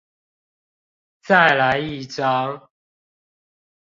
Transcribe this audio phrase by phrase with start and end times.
[1.21, 2.69] 再來一張